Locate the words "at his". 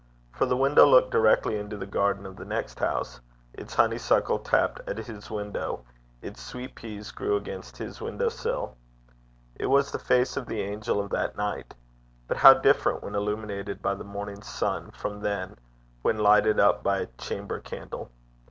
4.89-5.29